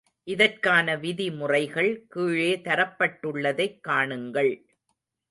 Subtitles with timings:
[0.27, 4.51] இதற்கான விதிமுறைகள் கீழே தரப்பட்டுள்ளதைக் காணுங்கள்.